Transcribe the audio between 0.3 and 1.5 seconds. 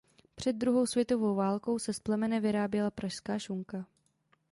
Před druhou světovou